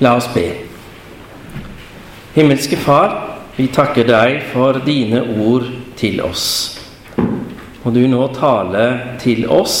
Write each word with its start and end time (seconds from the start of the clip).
La 0.00 0.16
oss 0.16 0.28
be. 0.34 0.44
Himmelske 2.34 2.76
Far, 2.76 3.14
vi 3.56 3.70
takker 3.72 4.04
deg 4.04 4.42
for 4.50 4.76
dine 4.84 5.22
ord 5.40 5.70
til 5.96 6.20
oss. 6.20 6.76
Må 7.80 7.94
du 7.94 8.02
nå 8.10 8.26
tale 8.36 8.84
til 9.22 9.46
oss, 9.48 9.78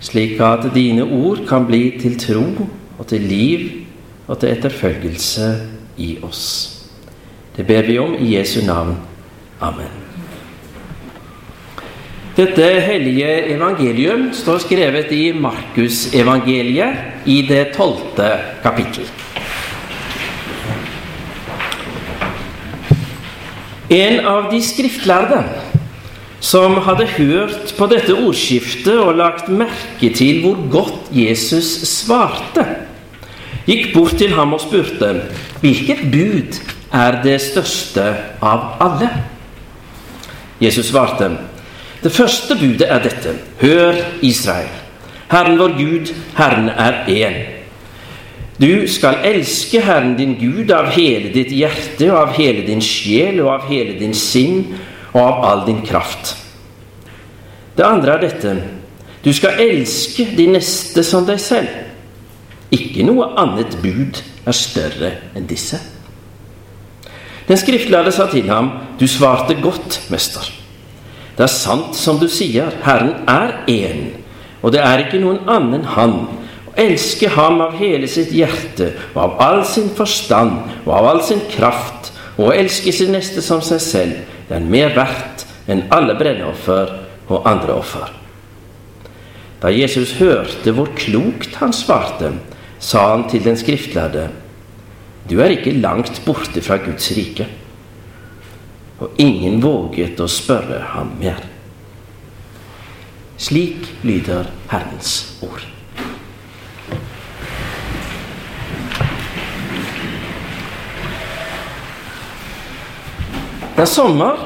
slik 0.00 0.40
at 0.40 0.70
dine 0.72 1.04
ord 1.04 1.44
kan 1.50 1.68
bli 1.68 1.98
til 2.00 2.16
tro 2.22 2.46
og 2.96 3.06
til 3.10 3.28
liv 3.28 3.68
og 4.30 4.38
til 4.40 4.54
etterfølgelse 4.54 5.50
i 6.00 6.14
oss. 6.24 6.44
Det 7.56 7.66
ber 7.68 7.84
vi 7.84 7.98
om 8.00 8.14
i 8.16 8.36
Jesu 8.38 8.62
navn. 8.64 8.96
Amen. 9.60 9.99
Dette 12.36 12.66
hellige 12.86 13.30
evangelium 13.56 14.28
står 14.32 14.60
skrevet 14.62 15.10
i 15.10 15.32
Markusevangeliet 15.34 17.26
i 17.26 17.40
det 17.48 17.72
tolvte 17.74 18.28
kapittel. 18.62 19.08
En 23.90 24.22
av 24.30 24.46
de 24.52 24.62
skriftlærde 24.62 25.42
som 26.40 26.78
hadde 26.86 27.08
hørt 27.16 27.74
på 27.74 27.90
dette 27.90 28.14
ordskiftet 28.14 28.94
og 28.94 29.18
lagt 29.18 29.50
merke 29.50 30.12
til 30.14 30.44
hvor 30.44 30.62
godt 30.70 31.10
Jesus 31.10 31.72
svarte, 31.90 32.62
gikk 33.66 33.90
bort 33.96 34.14
til 34.22 34.38
ham 34.38 34.54
og 34.54 34.62
spurte 34.62 35.16
hvilket 35.64 36.06
bud 36.14 36.62
er 36.94 37.18
det 37.26 37.40
største 37.42 38.06
av 38.38 38.76
alle. 38.86 39.10
Jesus 40.62 40.94
svarte 40.94 41.34
det 42.02 42.12
første 42.12 42.56
budet 42.56 42.86
er 42.88 43.02
dette. 43.04 43.34
Hør, 43.60 43.96
Israel. 44.22 44.70
Herren 45.30 45.58
vår 45.58 45.76
Gud, 45.78 46.12
Herren 46.36 46.68
er 46.68 47.04
én. 47.06 47.40
Du 48.60 48.88
skal 48.88 49.22
elske 49.24 49.80
Herren 49.80 50.16
din 50.16 50.34
Gud 50.40 50.70
av 50.70 50.90
hele 50.92 51.30
ditt 51.32 51.52
hjerte 51.52 52.10
og 52.10 52.18
av 52.18 52.34
hele 52.36 52.66
din 52.66 52.82
sjel 52.84 53.40
og 53.40 53.52
av 53.54 53.68
hele 53.70 53.94
din 54.00 54.14
sinn 54.16 54.66
og 55.12 55.20
av 55.22 55.44
all 55.48 55.62
din 55.68 55.80
kraft. 55.86 56.34
Det 57.76 57.86
andre 57.86 58.18
er 58.18 58.26
dette. 58.26 58.56
Du 59.24 59.32
skal 59.36 59.60
elske 59.60 60.26
de 60.36 60.50
neste 60.52 61.04
som 61.04 61.24
deg 61.28 61.40
selv. 61.40 61.72
Ikke 62.70 63.04
noe 63.06 63.32
annet 63.40 63.76
bud 63.82 64.20
er 64.46 64.56
større 64.56 65.14
enn 65.36 65.48
disse. 65.48 65.80
Den 67.48 67.58
skriftlærde 67.58 68.12
sa 68.12 68.28
til 68.30 68.48
ham, 68.48 68.70
Du 69.00 69.08
svarte 69.08 69.54
godt, 69.62 70.02
mester. 70.10 70.59
Det 71.36 71.46
er 71.46 71.52
sant 71.52 71.96
som 71.96 72.18
du 72.20 72.26
sier, 72.30 72.72
Herren 72.84 73.24
er 73.30 73.62
én, 73.70 74.10
og 74.60 74.74
det 74.74 74.82
er 74.84 75.04
ikke 75.04 75.20
noen 75.22 75.46
annen 75.48 75.86
Han. 75.96 76.16
Å 76.70 76.74
elske 76.80 77.30
Ham 77.34 77.60
av 77.64 77.76
hele 77.80 78.08
sitt 78.10 78.32
hjerte 78.34 78.92
og 79.14 79.20
av 79.24 79.36
all 79.42 79.62
sin 79.66 79.90
forstand 79.96 80.84
og 80.84 80.92
av 80.98 81.08
all 81.14 81.22
sin 81.26 81.42
kraft, 81.50 82.12
og 82.36 82.50
å 82.50 82.56
elske 82.56 82.92
sin 82.94 83.12
neste 83.14 83.42
som 83.44 83.62
seg 83.64 83.82
selv, 83.84 84.20
det 84.48 84.58
er 84.58 84.72
mer 84.72 84.94
verdt 84.96 85.46
enn 85.70 85.86
alle 85.94 86.16
brenneoffer 86.18 86.94
og 87.30 87.46
andre 87.48 87.76
offer. 87.78 88.08
Da 89.60 89.68
Jesus 89.72 90.14
hørte 90.18 90.72
hvor 90.72 90.88
klokt 90.96 91.58
han 91.60 91.74
svarte, 91.76 92.32
sa 92.80 93.10
han 93.12 93.26
til 93.28 93.44
den 93.44 93.58
skriftlærde, 93.60 94.30
Du 95.28 95.38
er 95.38 95.52
ikke 95.52 95.76
langt 95.76 96.22
borte 96.24 96.62
fra 96.64 96.78
Guds 96.80 97.10
rike 97.14 97.44
og 99.00 99.16
ingen 99.20 99.60
våget 99.64 100.20
å 100.20 100.28
spørre 100.28 100.82
ham 100.92 101.14
mer. 101.20 101.40
Slik 103.40 103.88
lyder 104.04 104.50
Herrens 104.68 105.14
ord. 105.40 105.64
Det 113.80 113.86
er 113.86 113.88
sommer 113.88 114.42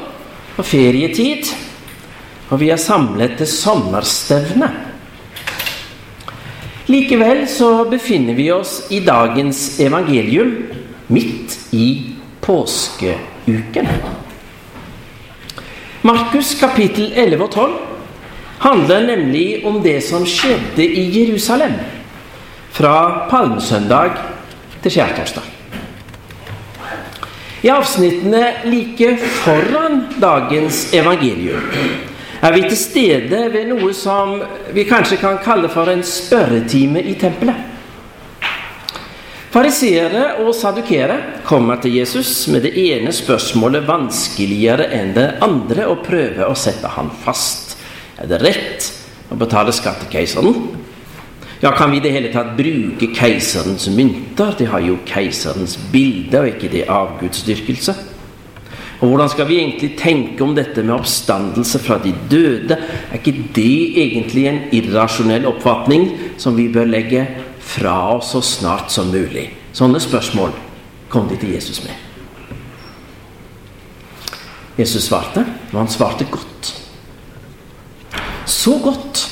og 0.54 0.62
ferietid, 0.62 1.48
og 2.54 2.60
vi 2.60 2.68
er 2.70 2.78
samlet 2.78 3.34
til 3.40 3.50
sommerstevne. 3.50 4.68
Likevel 6.86 7.42
så 7.50 7.70
befinner 7.90 8.38
vi 8.38 8.52
oss 8.54 8.76
i 8.94 9.00
dagens 9.02 9.80
evangelium 9.82 10.52
midt 11.10 11.56
i 11.74 11.88
påskeuken. 12.44 13.90
Markus 16.04 16.50
kapittel 16.60 17.14
11 17.16 17.44
og 17.46 17.50
12 17.50 17.76
handler 18.60 19.06
nemlig 19.06 19.62
om 19.64 19.78
det 19.80 20.02
som 20.04 20.26
skjedde 20.28 20.84
i 20.84 21.04
Jerusalem 21.14 21.78
fra 22.76 23.24
palmesøndag 23.30 24.18
til 24.84 24.92
skjærtorsdag. 24.92 25.46
I 27.64 27.72
avsnittene 27.72 28.42
like 28.68 29.14
foran 29.40 30.02
dagens 30.20 30.90
evangelium 30.92 31.72
er 32.42 32.52
vi 32.52 32.66
til 32.68 32.76
stede 32.76 33.46
ved 33.54 33.70
noe 33.72 33.94
som 33.96 34.42
vi 34.76 34.84
kanskje 34.84 35.22
kan 35.24 35.40
kalle 35.40 35.72
for 35.72 35.88
en 35.88 36.04
spørretime 36.04 37.00
i 37.00 37.16
tempelet. 37.16 37.73
Fariseere 39.54 40.40
og 40.42 40.48
sadukere 40.58 41.14
kommer 41.46 41.78
til 41.78 42.00
Jesus 42.00 42.48
med 42.50 42.64
det 42.66 42.72
ene 42.74 43.12
spørsmålet 43.14 43.84
vanskeligere 43.86 44.88
enn 44.96 45.12
det 45.14 45.28
andre 45.46 45.84
og 45.92 46.00
prøver 46.02 46.48
å 46.48 46.56
sette 46.58 46.90
han 46.96 47.12
fast. 47.22 47.76
Er 48.18 48.26
det 48.32 48.40
rett 48.42 48.88
å 49.30 49.38
betale 49.38 49.70
skatt 49.70 50.00
til 50.02 50.10
keiseren? 50.16 50.58
Ja, 51.62 51.70
kan 51.70 51.94
vi 51.94 52.00
i 52.00 52.02
det 52.02 52.10
hele 52.16 52.32
tatt 52.34 52.56
bruke 52.58 53.12
keiserens 53.14 53.86
mynter? 53.94 54.56
De 54.58 54.66
har 54.72 54.82
jo 54.82 54.98
keiserens 55.06 55.78
bilde, 55.92 56.42
og 56.42 56.50
ikke 56.50 56.72
det 56.74 56.88
avgudsdyrkelse. 56.90 57.94
Og 59.04 59.06
hvordan 59.06 59.30
skal 59.30 59.46
vi 59.52 59.62
egentlig 59.62 59.94
tenke 60.00 60.42
om 60.42 60.58
dette 60.58 60.82
med 60.82 60.96
oppstandelse 60.98 61.78
fra 61.86 62.02
de 62.02 62.10
døde? 62.26 62.82
Er 63.06 63.22
ikke 63.22 63.38
det 63.54 64.02
egentlig 64.02 64.48
en 64.50 64.62
irrasjonell 64.74 65.46
oppfatning 65.54 66.10
som 66.42 66.58
vi 66.58 66.66
bør 66.74 66.90
legge 66.90 67.28
fra 67.64 67.96
oss 68.16 68.32
så 68.34 68.42
snart 68.44 68.92
som 68.92 69.10
mulig? 69.12 69.48
Sånne 69.74 70.00
spørsmål 70.02 70.52
kom 71.12 71.28
de 71.30 71.38
til 71.40 71.54
Jesus 71.56 71.82
med. 71.84 71.94
Jesus 74.78 75.06
svarte, 75.06 75.44
og 75.72 75.78
han 75.78 75.90
svarte 75.90 76.26
godt. 76.30 76.72
Så 78.46 78.76
godt 78.82 79.22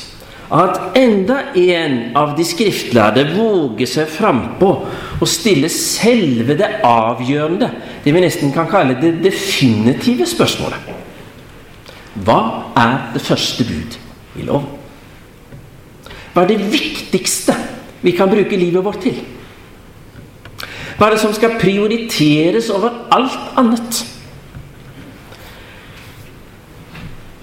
at 0.52 0.96
enda 0.98 1.38
en 1.56 2.16
av 2.16 2.34
de 2.36 2.44
skriftlærde 2.44 3.24
våger 3.32 3.88
seg 3.88 4.10
frampå 4.12 4.70
og 5.22 5.30
stiller 5.30 5.72
selve 5.72 6.56
det 6.58 6.68
avgjørende, 6.84 7.70
det 8.04 8.12
vi 8.12 8.22
nesten 8.22 8.52
kan 8.54 8.68
kalle 8.70 8.98
det 9.00 9.14
definitive 9.24 10.26
spørsmålet. 10.28 10.92
Hva 12.22 12.40
er 12.76 12.98
det 13.14 13.24
første 13.24 13.64
bud 13.64 13.96
i 14.36 14.44
loven? 14.44 14.68
Hva 16.32 16.44
er 16.44 16.52
det 16.52 16.72
viktigste 16.72 17.56
vi 18.02 18.14
kan 18.16 18.30
bruke 18.30 18.58
livet 18.58 18.84
vårt 18.84 19.02
til? 19.04 19.18
Hva 20.98 21.08
er 21.08 21.14
det 21.16 21.22
som 21.22 21.34
skal 21.34 21.58
prioriteres 21.58 22.68
over 22.70 23.06
alt 23.14 23.58
annet? 23.58 24.02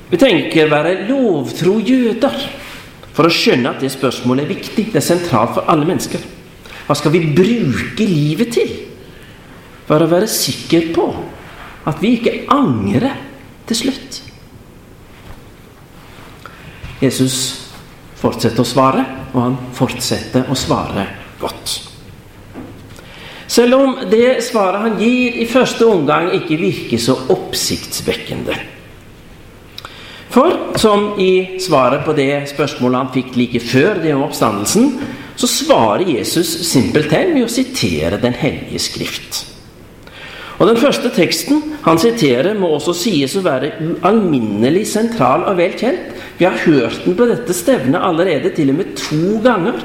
Vi 0.09 0.17
tenker 0.17 0.71
være 0.71 1.05
lovtro 1.09 1.77
jøder 1.85 2.37
for 3.13 3.27
å 3.27 3.33
skjønne 3.33 3.73
at 3.73 3.83
det 3.83 3.91
spørsmålet 3.93 4.45
er 4.45 4.53
viktig. 4.55 4.85
Det 4.93 5.01
er 5.01 5.05
sentralt 5.05 5.57
for 5.57 5.69
alle 5.69 5.87
mennesker. 5.89 6.23
Hva 6.87 6.95
skal 6.97 7.13
vi 7.13 7.27
bruke 7.35 8.07
livet 8.07 8.53
til 8.55 8.71
for 9.89 10.01
å 10.01 10.09
være 10.09 10.29
sikker 10.29 10.89
på 10.95 11.05
at 11.89 12.01
vi 12.01 12.15
ikke 12.17 12.35
angrer 12.53 13.19
til 13.69 13.81
slutt? 13.83 14.21
Jesus 16.99 17.35
fortsetter 18.19 18.63
å 18.63 18.67
svare, 18.67 19.05
og 19.33 19.39
han 19.41 19.57
fortsetter 19.77 20.49
å 20.49 20.57
svare 20.57 21.05
godt. 21.41 21.75
Selv 23.49 23.79
om 23.79 23.95
det 24.11 24.43
svaret 24.45 24.83
han 24.83 24.99
gir 25.01 25.39
i 25.41 25.47
første 25.49 25.87
omgang 25.89 26.29
ikke 26.37 26.59
virker 26.59 27.01
så 27.01 27.15
oppsiktsvekkende. 27.33 28.57
For 30.29 30.77
som 30.77 31.15
i 31.17 31.57
svaret 31.61 32.03
på 32.05 32.13
det 32.13 32.45
spørsmålet 32.51 33.01
han 33.01 33.13
fikk 33.15 33.37
like 33.39 33.61
før 33.65 33.97
det 34.03 34.13
om 34.13 34.27
oppstandelsen, 34.27 34.91
så 35.39 35.49
svarer 35.49 36.11
Jesus 36.11 36.51
simpelthen 36.69 37.33
med 37.33 37.47
å 37.47 37.51
sitere 37.51 38.19
Den 38.21 38.35
hellige 38.37 38.81
skrift. 38.83 39.45
Og 40.59 40.67
Den 40.67 40.77
første 40.77 41.09
teksten 41.15 41.61
han 41.85 41.97
siterer, 41.97 42.53
må 42.53 42.73
også 42.75 42.93
sies 42.93 43.35
å 43.39 43.45
være 43.45 43.71
ualminnelig 43.79 44.85
sentral 44.91 45.47
og 45.47 45.57
vel 45.57 45.77
kjent. 45.79 46.18
Vi 46.39 46.45
har 46.47 46.55
hørt 46.63 47.01
den 47.03 47.17
på 47.19 47.25
dette 47.27 47.53
stevnet 47.53 47.99
allerede 47.99 48.53
til 48.55 48.69
og 48.71 48.77
med 48.79 48.93
to 48.95 49.41
ganger. 49.43 49.81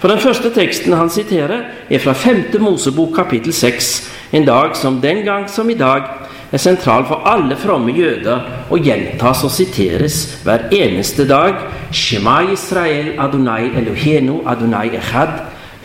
For 0.00 0.08
Den 0.08 0.20
første 0.20 0.48
teksten 0.54 0.94
han 0.96 1.10
siterer, 1.12 1.66
er 1.90 2.00
fra 2.00 2.12
5. 2.12 2.56
Mosebok 2.60 3.12
kapittel 3.16 3.52
6, 3.52 3.90
en 4.32 4.46
dag 4.46 4.76
som 4.76 5.00
den 5.00 5.24
gang 5.24 5.44
som 5.50 5.68
i 5.70 5.76
dag 5.76 6.08
er 6.52 6.62
sentral 6.62 7.04
for 7.04 7.28
alle 7.28 7.56
fromme 7.56 7.92
jøder 7.92 8.66
og 8.70 8.80
gjentas 8.80 9.44
og 9.44 9.52
siteres 9.52 10.40
hver 10.44 10.70
eneste 10.72 11.28
dag. 11.28 11.60
Shema 11.92 12.40
Israel 12.52 13.12
Adonai 13.20 13.72
Elohenu 13.76 14.40
Adonai 14.46 14.96
Echad. 14.96 15.36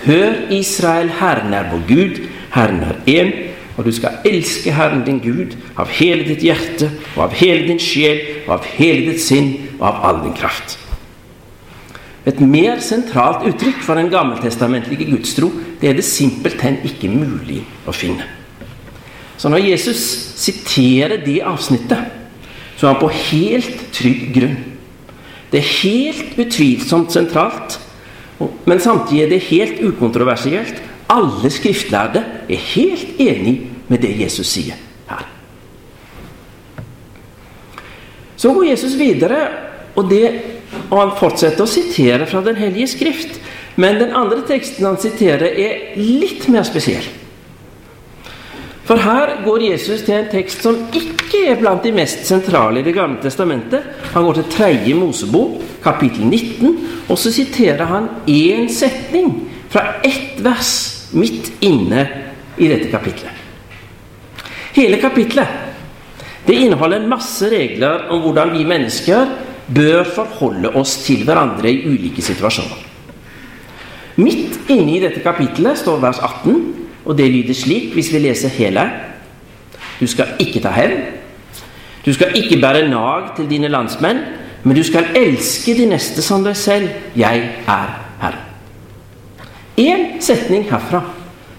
Hør, 0.05 0.33
Israel, 0.49 1.11
Herren 1.19 1.53
er 1.53 1.67
vår 1.71 1.83
Gud, 1.87 2.21
Herren 2.55 2.83
er 2.87 2.95
én, 3.05 3.50
og 3.77 3.87
du 3.87 3.91
skal 3.95 4.19
elske 4.27 4.73
Herren 4.75 5.05
din 5.07 5.21
Gud 5.23 5.55
av 5.79 5.91
hele 5.95 6.25
ditt 6.27 6.43
hjerte 6.43 6.91
og 7.15 7.25
av 7.29 7.35
hele 7.39 7.67
din 7.69 7.81
sjel 7.81 8.19
og 8.45 8.55
av 8.57 8.69
hele 8.75 9.11
ditt 9.11 9.23
sinn 9.23 9.53
og 9.79 9.85
av 9.89 10.01
all 10.09 10.23
din 10.25 10.37
kraft. 10.37 10.77
Et 12.27 12.37
mer 12.45 12.81
sentralt 12.85 13.47
uttrykk 13.49 13.79
for 13.81 13.97
den 13.97 14.11
gammeltestamentlige 14.13 15.07
gudstro 15.09 15.49
det 15.81 15.89
er 15.89 15.97
det 15.97 16.05
simpelthen 16.05 16.77
ikke 16.85 17.09
mulig 17.09 17.63
å 17.89 17.95
finne. 17.95 18.27
Så 19.41 19.49
når 19.49 19.71
Jesus 19.71 20.01
siterer 20.37 21.23
det 21.25 21.39
avsnittet, 21.41 22.11
så 22.77 22.85
er 22.85 22.93
han 22.93 23.01
på 23.01 23.09
helt 23.31 23.87
trygg 23.95 24.27
grunn. 24.35 24.59
Det 25.51 25.59
er 25.59 25.71
helt 25.81 26.37
utvilsomt 26.39 27.11
sentralt, 27.13 27.79
men 28.69 28.81
samtidig 28.81 29.23
er 29.25 29.33
det 29.33 29.41
helt 29.49 29.81
ukontroversielt. 29.81 30.77
Alle 31.11 31.51
skriftlærde 31.51 32.23
er 32.49 32.67
helt 32.71 33.19
enig 33.19 33.55
med 33.91 33.99
det 34.03 34.13
Jesus 34.21 34.47
sier 34.47 34.79
her. 35.09 35.25
Så 38.39 38.53
går 38.55 38.71
Jesus 38.71 38.95
videre, 38.97 39.41
og, 39.95 40.07
det, 40.09 40.27
og 40.89 40.97
han 41.01 41.17
fortsetter 41.19 41.65
å 41.65 41.69
sitere 41.69 42.25
fra 42.29 42.41
Den 42.45 42.55
hellige 42.57 42.93
skrift. 42.95 43.41
Men 43.75 43.99
den 43.99 44.15
andre 44.15 44.41
teksten 44.47 44.87
han 44.87 44.99
siterer, 44.99 45.51
er 45.51 45.99
litt 45.99 46.47
mer 46.51 46.63
spesiell. 46.67 47.05
For 48.87 48.99
her 48.99 49.37
går 49.45 49.67
Jesus 49.69 50.01
til 50.03 50.17
en 50.17 50.31
tekst 50.31 50.63
som 50.65 50.79
ikke 50.95 51.43
er 51.51 51.59
blant 51.59 51.83
de 51.85 51.93
mest 51.95 52.25
sentrale 52.27 52.81
i 52.81 52.87
Det 52.87 52.95
gamle 52.95 53.21
testamentet. 53.23 53.85
Han 54.15 54.25
går 54.25 54.39
til 54.39 54.49
tredje 54.51 54.95
Mosebok, 54.95 55.61
kapittel 55.83 56.25
19, 56.27 57.05
og 57.07 57.19
så 57.19 57.31
siterer 57.31 57.85
han 57.87 58.09
én 58.27 58.67
setning 58.73 59.31
fra 59.71 60.01
ett 60.03 60.41
vers 60.43 61.00
midt 61.17 61.51
inne 61.65 62.05
i 62.57 62.67
dette 62.69 62.89
kapitlet. 62.91 63.37
Hele 64.75 64.99
kapitlet 65.01 65.69
det 66.47 66.57
inneholder 66.57 67.01
en 67.01 67.11
masse 67.11 67.45
regler 67.51 68.07
om 68.11 68.23
hvordan 68.23 68.53
vi 68.55 68.65
mennesker 68.65 69.29
bør 69.71 70.03
forholde 70.15 70.71
oss 70.79 70.97
til 71.05 71.23
hverandre 71.27 71.69
i 71.69 71.83
ulike 71.85 72.23
situasjoner. 72.25 72.87
Midt 74.21 74.71
inne 74.73 74.97
i 74.97 75.01
dette 75.03 75.21
kapitlet 75.23 75.79
står 75.79 76.01
vers 76.01 76.19
18, 76.19 76.57
og 77.05 77.17
det 77.17 77.29
lyder 77.31 77.57
slik 77.57 77.93
hvis 77.95 78.11
vi 78.13 78.23
leser 78.25 78.53
hele. 78.57 78.83
Du 80.01 80.07
skal 80.09 80.35
ikke 80.41 80.61
ta 80.63 80.73
hevn. 80.75 81.03
Du 82.05 82.11
skal 82.13 82.33
ikke 82.37 82.59
bære 82.61 82.87
nag 82.89 83.35
til 83.37 83.49
dine 83.49 83.69
landsmenn, 83.69 84.23
men 84.63 84.77
du 84.77 84.83
skal 84.85 85.13
elske 85.17 85.77
de 85.77 85.87
neste 85.93 86.25
som 86.25 86.43
deg 86.45 86.57
selv. 86.57 86.89
Jeg 87.15 87.51
er 87.69 87.99
Herre. 88.21 88.50
Én 89.77 90.21
setning 90.21 90.67
herfra 90.71 91.03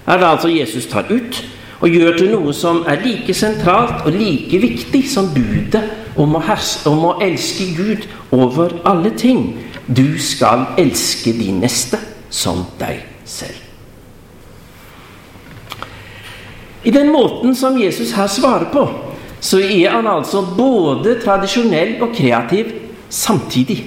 er 0.07 0.19
det 0.19 0.29
altså 0.29 0.49
Jesus 0.49 0.87
tar 0.87 1.09
ut 1.11 1.43
og 1.83 1.91
gjør 1.91 2.17
til 2.19 2.31
noe 2.31 2.53
som 2.55 2.83
er 2.87 3.01
like 3.03 3.35
sentralt 3.35 4.05
og 4.07 4.15
like 4.15 4.59
viktig 4.63 5.03
som 5.11 5.31
budet 5.35 5.83
om 6.21 6.37
å, 6.37 6.43
om 6.87 7.05
å 7.09 7.17
elske 7.25 7.73
Gud 7.77 8.07
over 8.31 8.77
alle 8.87 9.11
ting. 9.19 9.47
Du 9.87 10.19
skal 10.21 10.67
elske 10.79 11.33
de 11.35 11.51
neste 11.57 11.99
som 12.31 12.65
deg 12.79 13.03
selv. 13.25 13.59
I 16.85 16.91
den 16.91 17.13
måten 17.15 17.55
som 17.55 17.79
Jesus 17.79 18.13
her 18.17 18.27
svarer 18.27 18.71
på, 18.73 18.87
så 19.43 19.59
er 19.59 19.91
han 19.91 20.07
altså 20.07 20.43
både 20.57 21.17
tradisjonell 21.23 21.97
og 22.03 22.15
kreativ 22.15 22.73
samtidig. 23.11 23.85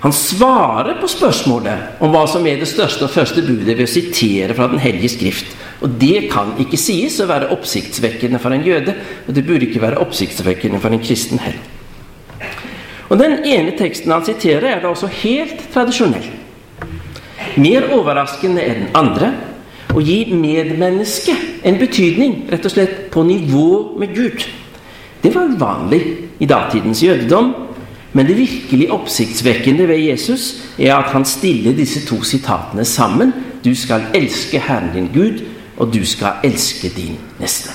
Han 0.00 0.12
svarer 0.12 0.98
på 1.00 1.08
spørsmålet 1.08 2.02
om 2.04 2.12
hva 2.12 2.26
som 2.28 2.44
er 2.46 2.60
det 2.60 2.68
største 2.68 3.06
og 3.06 3.14
første 3.14 3.42
budet 3.42 3.78
ved 3.78 3.86
å 3.86 3.90
sitere 3.90 4.54
fra 4.54 4.68
Den 4.68 4.82
hellige 4.82 5.14
skrift. 5.16 5.54
Og 5.80 5.96
det 6.00 6.28
kan 6.32 6.54
ikke 6.60 6.78
sies 6.80 7.16
å 7.20 7.28
være 7.28 7.50
oppsiktsvekkende 7.54 8.40
for 8.40 8.52
en 8.52 8.64
jøde, 8.64 8.94
og 9.26 9.34
det 9.36 9.44
burde 9.46 9.68
ikke 9.68 9.82
være 9.82 10.00
oppsiktsvekkende 10.04 10.80
for 10.80 10.92
en 10.92 11.02
kristen 11.04 11.40
heller. 11.40 11.72
Og 13.08 13.18
Den 13.18 13.44
ene 13.46 13.76
teksten 13.78 14.12
han 14.12 14.24
siterer, 14.26 14.68
er 14.76 14.80
da 14.82 14.90
også 14.90 15.10
helt 15.22 15.68
tradisjonell. 15.72 16.26
Mer 17.56 17.86
overraskende 17.94 18.60
er 18.60 18.80
den 18.80 18.96
andre 18.98 19.30
å 19.94 20.02
gi 20.04 20.26
medmennesket 20.34 21.64
en 21.66 21.78
betydning 21.80 22.42
rett 22.50 22.66
og 22.66 22.74
slett 22.74 22.96
på 23.14 23.22
nivå 23.24 23.96
med 24.00 24.12
Gud. 24.16 24.44
Det 25.22 25.32
var 25.34 25.48
uvanlig 25.54 26.02
i 26.42 26.48
datidens 26.50 27.00
jødedom, 27.02 27.54
men 28.16 28.24
det 28.24 28.38
virkelig 28.38 28.86
oppsiktsvekkende 28.94 29.84
ved 29.88 29.98
Jesus 30.00 30.54
er 30.78 30.94
at 30.96 31.10
han 31.12 31.24
stiller 31.28 31.76
disse 31.76 32.00
to 32.08 32.22
sitatene 32.24 32.84
sammen. 32.84 33.32
Du 33.64 33.74
skal 33.76 34.06
elske 34.16 34.60
Herren 34.62 34.94
din 34.94 35.10
Gud, 35.12 35.42
og 35.76 35.92
du 35.92 36.00
skal 36.06 36.40
elske 36.44 36.88
din 36.96 37.18
neste. 37.40 37.74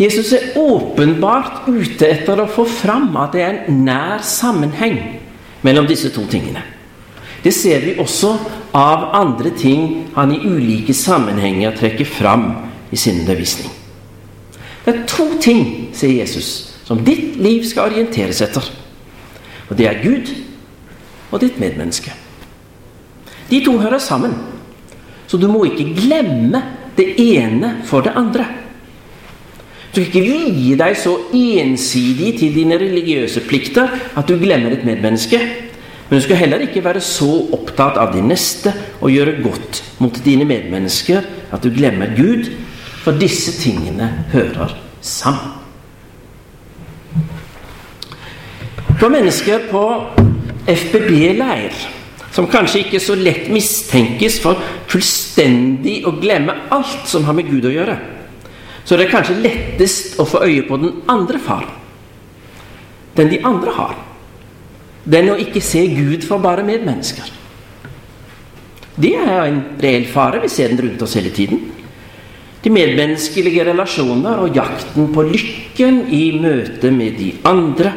Jesus 0.00 0.32
er 0.32 0.58
åpenbart 0.60 1.68
ute 1.68 2.10
etter 2.10 2.42
å 2.42 2.50
få 2.50 2.66
fram 2.68 3.14
at 3.22 3.32
det 3.32 3.44
er 3.44 3.62
en 3.62 3.84
nær 3.86 4.20
sammenheng 4.26 4.98
mellom 5.64 5.88
disse 5.88 6.10
to 6.12 6.26
tingene. 6.28 6.60
Det 7.42 7.54
ser 7.54 7.80
vi 7.86 7.94
også 8.00 8.34
av 8.76 9.08
andre 9.16 9.54
ting 9.56 10.10
han 10.14 10.34
i 10.34 10.42
ulike 10.44 10.92
sammenhenger 10.94 11.72
trekker 11.78 12.08
fram 12.08 12.50
i 12.92 13.00
sin 13.00 13.22
undervisning. 13.24 13.72
Det 14.84 14.92
er 14.92 15.02
to 15.08 15.28
ting, 15.40 15.64
sier 15.94 16.20
Jesus, 16.20 16.71
som 16.84 17.02
ditt 17.04 17.36
liv 17.40 17.64
skal 17.68 17.90
orienteres 17.90 18.42
etter. 18.44 18.64
Og 19.70 19.78
det 19.78 19.88
er 19.88 20.02
Gud 20.02 20.32
og 21.32 21.40
ditt 21.40 21.60
medmenneske. 21.60 22.12
De 23.50 23.60
to 23.64 23.76
hører 23.80 24.00
sammen. 24.02 24.34
Så 25.28 25.38
du 25.40 25.48
må 25.48 25.64
ikke 25.68 25.92
glemme 25.96 26.60
det 26.96 27.14
ene 27.20 27.78
for 27.88 28.04
det 28.04 28.12
andre. 28.16 28.44
Du 29.92 30.00
skal 30.00 30.08
ikke 30.08 30.52
vie 30.56 30.76
deg 30.80 30.96
så 30.96 31.14
ensidig 31.36 32.34
til 32.40 32.54
dine 32.56 32.78
religiøse 32.80 33.42
plikter 33.44 33.92
at 34.16 34.28
du 34.28 34.38
glemmer 34.40 34.72
ditt 34.72 34.86
medmenneske. 34.88 35.40
Men 36.08 36.20
du 36.20 36.24
skal 36.24 36.40
heller 36.40 36.64
ikke 36.64 36.84
være 36.84 37.00
så 37.04 37.30
opptatt 37.56 37.96
av 38.00 38.12
din 38.12 38.28
neste 38.28 38.72
og 39.00 39.12
gjøre 39.12 39.38
godt 39.44 39.82
mot 40.04 40.20
dine 40.24 40.48
medmennesker 40.48 41.24
at 41.52 41.64
du 41.64 41.72
glemmer 41.72 42.12
Gud, 42.16 42.52
for 43.04 43.16
disse 43.16 43.52
tingene 43.60 44.08
hører 44.32 44.76
sammen. 45.00 45.61
For 49.02 49.10
mennesker 49.10 49.64
på 49.66 49.80
FBB-leir, 50.70 51.74
som 52.30 52.46
kanskje 52.46 52.84
ikke 52.84 53.00
så 53.02 53.16
lett 53.18 53.48
mistenkes 53.50 54.36
for 54.44 54.60
fullstendig 54.92 56.04
å 56.06 56.12
glemme 56.22 56.54
alt 56.70 57.08
som 57.10 57.26
har 57.26 57.34
med 57.34 57.48
Gud 57.50 57.66
å 57.66 57.72
gjøre, 57.74 57.96
så 58.86 58.94
det 58.94 59.08
er 59.08 59.10
kanskje 59.10 59.40
lettest 59.42 60.20
å 60.22 60.26
få 60.30 60.44
øye 60.46 60.62
på 60.68 60.78
den 60.78 61.00
andre 61.10 61.40
faren. 61.42 61.74
Den 63.18 63.32
de 63.32 63.40
andre 63.42 63.74
har. 63.74 63.98
Den 65.02 65.32
å 65.34 65.36
ikke 65.48 65.64
se 65.66 65.82
Gud 65.90 66.22
for 66.22 66.38
bare 66.38 66.62
medmennesker. 66.62 67.26
Det 68.94 69.16
er 69.18 69.48
en 69.48 69.60
reell 69.82 70.06
fare. 70.14 70.44
Vi 70.46 70.52
ser 70.52 70.70
den 70.70 70.78
rundt 70.86 71.02
oss 71.02 71.18
hele 71.18 71.34
tiden. 71.34 71.58
De 72.62 72.70
medmenneskelige 72.70 73.66
relasjoner 73.66 74.46
og 74.46 74.54
jakten 74.54 75.10
på 75.10 75.26
lykken 75.26 76.04
i 76.14 76.24
møte 76.38 76.94
med 76.94 77.18
de 77.18 77.32
andre 77.50 77.96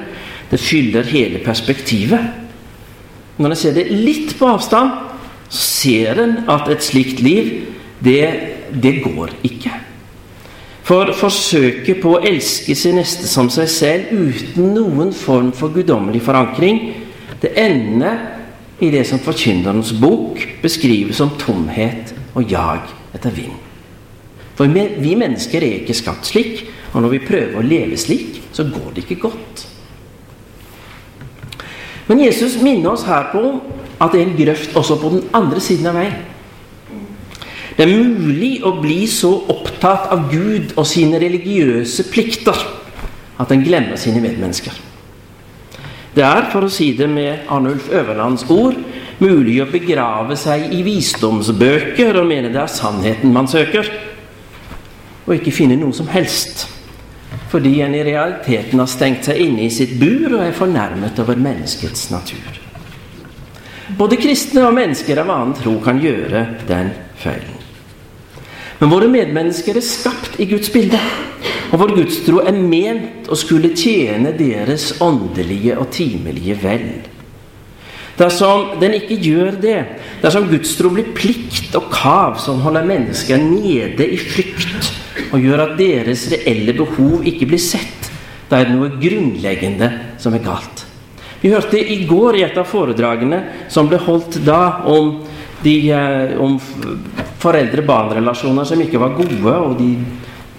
det 0.52 0.60
fyller 0.62 1.08
hele 1.10 1.42
perspektivet. 1.44 2.32
Når 3.38 3.52
en 3.52 3.60
ser 3.60 3.76
det 3.76 3.90
litt 3.92 4.36
på 4.40 4.48
avstand, 4.48 4.94
så 5.50 5.62
ser 5.62 6.22
en 6.22 6.38
at 6.52 6.70
et 6.72 6.84
slikt 6.84 7.22
liv, 7.24 7.52
det, 8.04 8.24
det 8.72 9.00
går 9.04 9.34
ikke. 9.48 9.74
For 10.86 11.10
forsøket 11.18 11.98
på 12.04 12.14
å 12.14 12.22
elske 12.22 12.76
sin 12.78 13.00
neste 13.00 13.26
som 13.30 13.50
seg 13.50 13.70
selv 13.72 14.12
uten 14.14 14.74
noen 14.76 15.14
form 15.18 15.50
for 15.56 15.74
guddommelig 15.74 16.22
forankring, 16.28 16.82
det 17.42 17.56
ender 17.58 18.20
i 18.84 18.92
det 18.94 19.06
som 19.10 19.22
Forkynnerens 19.24 19.94
bok 19.98 20.42
beskrives 20.62 21.18
som 21.22 21.34
tomhet 21.42 22.14
og 22.36 22.52
jag 22.52 22.86
etter 23.16 23.34
vind. 23.34 23.56
For 24.56 24.70
vi 24.72 25.16
mennesker 25.20 25.64
er 25.64 25.82
ikke 25.82 25.98
skapt 25.98 26.30
slik, 26.30 26.64
og 26.94 27.04
når 27.04 27.16
vi 27.16 27.24
prøver 27.28 27.60
å 27.60 27.66
leve 27.66 27.98
slik, 28.00 28.40
så 28.56 28.68
går 28.70 28.94
det 28.96 29.04
ikke 29.04 29.24
godt. 29.26 29.66
Men 32.08 32.22
Jesus 32.22 32.60
minner 32.62 32.94
oss 32.94 33.06
her 33.08 33.32
på 33.32 33.44
at 34.02 34.14
det 34.14 34.22
er 34.22 34.28
en 34.28 34.38
grøft 34.38 34.76
også 34.78 34.98
på 35.02 35.12
den 35.16 35.24
andre 35.34 35.62
siden 35.64 35.90
av 35.90 35.98
veien. 35.98 36.18
Det 37.76 37.84
er 37.84 37.92
mulig 37.92 38.62
å 38.64 38.78
bli 38.80 39.02
så 39.12 39.34
opptatt 39.52 40.12
av 40.14 40.30
Gud 40.32 40.76
og 40.78 40.86
sine 40.88 41.20
religiøse 41.20 42.06
plikter 42.12 42.60
at 43.42 43.52
en 43.52 43.64
glemmer 43.66 44.00
sine 44.00 44.22
medmennesker. 44.24 44.76
Det 46.16 46.24
er, 46.24 46.46
for 46.54 46.64
å 46.64 46.72
si 46.72 46.94
det 46.96 47.10
med 47.12 47.50
Arnulf 47.52 47.90
Øverlands 47.92 48.46
ord, 48.54 48.78
mulig 49.20 49.58
å 49.60 49.68
begrave 49.68 50.38
seg 50.40 50.72
i 50.76 50.80
visdomsbøker 50.86 52.16
og 52.22 52.30
mene 52.30 52.54
det 52.54 52.62
er 52.62 52.72
sannheten 52.72 53.36
man 53.36 53.50
søker, 53.52 53.90
og 55.26 55.36
ikke 55.36 55.52
finne 55.56 55.76
noe 55.80 55.96
som 55.96 56.08
helst 56.12 56.70
fordi 57.52 57.80
en 57.86 57.96
i 57.96 58.04
realiteten 58.04 58.82
har 58.82 58.90
stengt 58.90 59.28
seg 59.28 59.42
inne 59.42 59.68
i 59.68 59.74
sitt 59.74 59.96
bur 60.02 60.34
og 60.34 60.42
er 60.44 60.56
fornærmet 60.56 61.20
over 61.24 61.40
menneskets 61.40 62.10
natur. 62.14 62.62
Både 64.00 64.18
kristne 64.18 64.64
og 64.66 64.74
mennesker 64.76 65.22
av 65.22 65.30
annen 65.30 65.54
tro 65.60 65.76
kan 65.84 66.02
gjøre 66.02 66.48
den 66.68 66.90
feilen. 67.22 67.62
Men 68.80 68.92
våre 68.92 69.08
medmennesker 69.08 69.78
er 69.78 69.86
skapt 69.86 70.40
i 70.42 70.48
Guds 70.50 70.72
bilde, 70.74 71.00
og 71.72 71.80
vår 71.80 71.94
gudstro 71.96 72.42
er 72.44 72.58
ment 72.58 73.30
å 73.32 73.38
skulle 73.40 73.72
tjene 73.78 74.34
deres 74.36 74.90
åndelige 75.04 75.78
og 75.80 75.92
timelige 75.96 76.58
vel. 76.64 76.90
Dersom 78.20 78.78
den 78.80 78.96
ikke 78.96 79.18
gjør 79.20 79.58
det, 79.64 79.80
dersom 80.22 80.48
gudstro 80.52 80.92
blir 80.94 81.12
plikt 81.16 81.76
og 81.76 81.90
kav 81.92 82.38
som 82.40 82.62
holder 82.64 82.88
mennesker 82.88 83.40
nede 83.42 84.08
i 84.08 84.20
frykt, 84.20 84.95
og 85.32 85.40
gjør 85.42 85.64
at 85.66 85.78
deres 85.80 86.28
reelle 86.34 86.76
behov 86.76 87.26
ikke 87.28 87.48
blir 87.50 87.62
sett, 87.62 88.12
da 88.50 88.60
er 88.60 88.70
det 88.70 88.76
noe 88.76 88.92
grunnleggende 89.02 89.90
som 90.22 90.36
er 90.36 90.44
galt. 90.46 90.86
Vi 91.42 91.52
hørte 91.54 91.78
i 91.78 92.04
går 92.10 92.40
i 92.40 92.44
et 92.48 92.58
av 92.58 92.66
foredragene 92.66 93.42
som 93.70 93.90
ble 93.90 94.00
holdt 94.02 94.40
da, 94.46 94.86
om, 94.90 95.20
de, 95.62 95.76
eh, 95.94 96.36
om 96.42 96.56
foreldre-barn-relasjoner 97.44 98.66
som 98.66 98.82
ikke 98.82 99.02
var 99.02 99.18
gode, 99.18 99.54
og 99.54 99.76
de, 99.78 99.92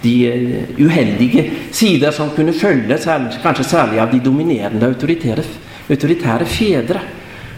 de, 0.03 0.15
eh, 0.29 0.69
uheldige 0.79 1.43
sider 1.75 2.15
som 2.15 2.31
kunne 2.35 2.55
følge, 2.55 2.99
kanskje 3.43 3.67
særlig 3.67 3.99
av 3.99 4.13
de 4.13 4.21
dominerende 4.23 4.87
autoritære, 4.87 5.43
autoritære 5.89 6.47
fedre. 6.47 7.03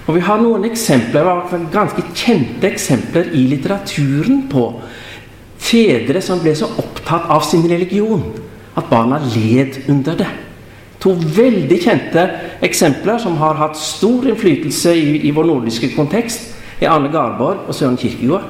Og 0.08 0.16
Vi 0.16 0.22
har 0.26 0.40
noen 0.42 0.66
eksempler, 0.66 1.28
ganske 1.70 2.02
kjente 2.16 2.66
eksempler 2.66 3.30
i 3.30 3.46
litteraturen 3.52 4.48
på 4.50 4.64
fedre 5.70 6.22
som 6.26 6.42
ble 6.44 6.56
så 6.58 6.70
opptatt 6.82 7.30
av 7.32 7.44
sin 7.46 7.66
religion 7.70 8.24
at 8.78 8.90
barna 8.90 9.20
led 9.34 9.82
under 9.92 10.18
det. 10.20 10.30
To 11.00 11.14
veldig 11.16 11.78
kjente 11.80 12.26
eksempler 12.66 13.22
som 13.24 13.38
har 13.40 13.60
hatt 13.60 13.78
stor 13.80 14.28
innflytelse 14.28 14.94
i, 14.96 15.12
i 15.30 15.32
vår 15.36 15.48
nordiske 15.48 15.94
kontekst, 15.96 16.56
er 16.80 16.92
Arne 16.92 17.12
Garborg 17.12 17.68
og 17.68 17.76
Søren 17.76 17.98
Kirkegård. 18.00 18.48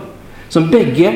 Som 0.50 0.70
begge 0.72 1.12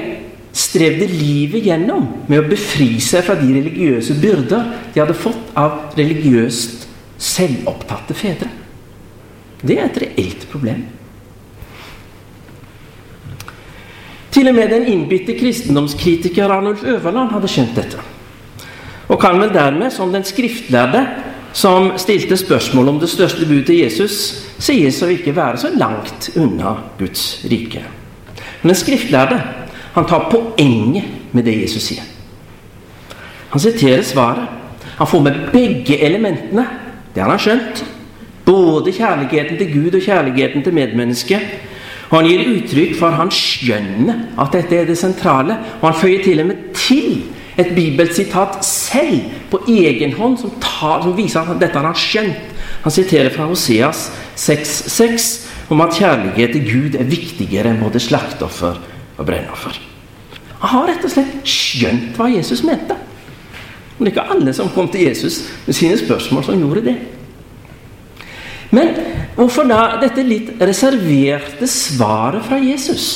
strevde 0.53 1.07
livet 1.09 1.65
gjennom 1.65 2.05
med 2.29 2.43
å 2.43 2.49
befri 2.49 2.99
seg 3.01 3.25
fra 3.25 3.37
de 3.39 3.49
religiøse 3.55 4.19
byrder 4.21 4.67
de 4.93 5.01
hadde 5.01 5.17
fått 5.17 5.55
av 5.57 5.95
religiøst 5.97 6.85
selvopptatte 7.17 8.17
fedre. 8.17 8.51
Det 9.63 9.79
er 9.79 9.87
et 9.87 10.01
reelt 10.03 10.45
problem. 10.51 10.83
Til 14.33 14.49
og 14.49 14.55
med 14.57 14.71
den 14.73 14.87
innbitte 14.89 15.35
kristendomskritiker 15.37 16.49
Arnulf 16.49 16.83
Øverland 16.83 17.31
hadde 17.35 17.51
skjønt 17.51 17.75
dette. 17.77 18.01
Og 19.07 19.19
kan 19.21 19.37
vel 19.39 19.53
dermed, 19.53 19.91
som 19.93 20.13
den 20.13 20.25
skriftlærde 20.25 21.03
som 21.53 21.91
stilte 22.01 22.37
spørsmål 22.37 22.89
om 22.89 22.99
det 22.99 23.09
største 23.09 23.45
budet 23.45 23.67
til 23.69 23.83
Jesus, 23.83 24.15
sies 24.57 25.01
å 25.05 25.11
ikke 25.13 25.35
være 25.37 25.59
så 25.61 25.69
langt 25.77 26.31
unna 26.39 26.79
Guds 26.97 27.43
rike. 27.51 27.83
Men 28.63 28.73
den 28.73 28.79
skriftlærde 28.79 29.37
han 29.93 30.07
tar 30.09 30.31
poenget 30.31 31.35
med 31.35 31.45
det 31.45 31.59
Jesus 31.61 31.91
sier. 31.91 32.07
Han 33.53 33.61
siterer 33.61 34.01
svaret. 34.01 34.47
Han 34.97 35.09
får 35.09 35.21
med 35.21 35.37
begge 35.53 35.99
elementene. 36.01 36.65
Det 37.13 37.21
har 37.21 37.29
han 37.29 37.41
skjønt. 37.41 37.83
Både 38.45 38.91
kjærligheten 38.91 39.59
til 39.59 39.69
Gud 39.75 39.99
og 39.99 40.01
kjærligheten 40.01 40.65
til 40.65 40.73
medmennesket. 40.73 41.53
Og 42.13 42.19
han 42.19 42.27
gir 42.29 42.49
uttrykk 42.59 42.91
for 42.99 43.15
han 43.17 43.31
skjønner 43.33 44.19
at 44.37 44.53
dette 44.53 44.77
er 44.77 44.85
det 44.85 44.99
sentrale. 44.99 45.55
Og 45.79 45.87
han 45.89 45.97
føyer 45.97 46.21
til 46.21 46.43
og 46.43 46.51
med 46.51 46.67
til 46.77 47.23
et 47.57 47.71
bibelsitat 47.73 48.59
selv 48.65 49.31
på 49.49 49.63
egen 49.73 50.13
hånd 50.13 50.37
som, 50.41 50.53
tar, 50.61 51.01
som 51.01 51.15
viser 51.17 51.49
at 51.49 51.61
dette 51.61 51.73
har 51.73 51.89
han 51.89 51.97
skjønt. 51.97 52.51
Han 52.83 52.93
siterer 52.93 53.33
fra 53.33 53.47
Hoseas 53.49 54.11
6,6 54.37 55.73
om 55.73 55.81
at 55.81 55.97
kjærlighet 55.97 56.53
til 56.53 56.69
Gud 56.69 56.99
er 57.01 57.09
viktigere 57.09 57.71
enn 57.73 57.81
både 57.81 58.01
slakteoffer 58.03 58.77
og 59.17 59.25
brennoffer. 59.25 59.81
Han 60.59 60.69
har 60.69 60.91
rett 60.93 61.09
og 61.09 61.15
slett 61.15 61.49
skjønt 61.49 62.13
hva 62.19 62.29
Jesus 62.29 62.61
mente. 62.67 62.97
Men 63.97 64.05
det 64.05 64.11
er 64.11 64.13
ikke 64.13 64.37
alle 64.37 64.53
som 64.53 64.69
kom 64.75 64.85
til 64.93 65.07
Jesus 65.07 65.41
med 65.65 65.77
sine 65.77 65.97
spørsmål, 65.97 66.45
som 66.45 66.61
gjorde 66.61 66.85
det. 66.91 66.95
Men 68.73 68.93
hvorfor 69.35 69.67
da 69.69 69.99
dette 70.01 70.25
litt 70.25 70.51
reserverte 70.61 71.67
svaret 71.69 72.45
fra 72.45 72.59
Jesus? 72.61 73.07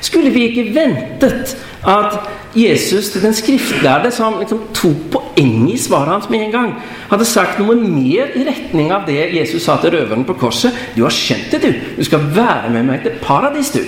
Skulle 0.00 0.30
vi 0.30 0.48
ikke 0.48 0.68
ventet 0.74 1.56
at 1.86 2.18
Jesus 2.56 3.10
til 3.12 3.22
den 3.22 3.34
skriftlærde, 3.34 4.10
som 4.14 4.38
liksom 4.40 4.60
tok 4.74 5.04
poenget 5.12 5.74
i 5.74 5.82
svaret 5.82 6.12
hans 6.12 6.28
med 6.30 6.46
en 6.46 6.52
gang, 6.54 6.74
hadde 7.10 7.26
sagt 7.28 7.60
noe 7.60 7.76
mer 7.78 8.34
i 8.34 8.44
retning 8.46 8.90
av 8.94 9.06
det 9.08 9.30
Jesus 9.36 9.66
sa 9.66 9.78
til 9.80 9.94
røveren 9.94 10.26
på 10.26 10.36
korset. 10.38 10.74
'Du 10.94 11.02
har 11.02 11.14
skjønt 11.14 11.50
det, 11.52 11.62
du. 11.62 11.72
Du 11.96 12.04
skal 12.04 12.26
være 12.34 12.70
med 12.70 12.82
meg 12.82 13.02
til 13.02 13.18
paradis, 13.22 13.70
du.' 13.70 13.84